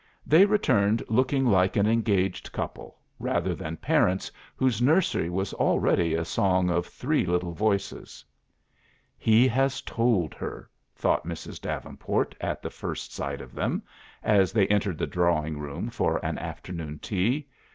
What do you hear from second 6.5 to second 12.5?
of three little voices. "He has told her," thought Mrs. Davenport